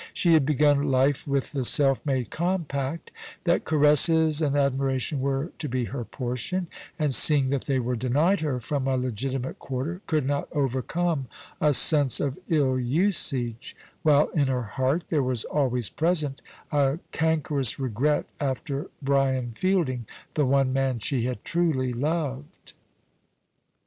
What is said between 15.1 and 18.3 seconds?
was always present a cankerous regret